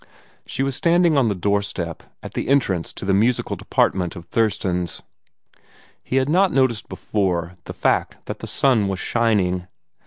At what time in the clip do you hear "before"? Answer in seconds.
6.89-7.53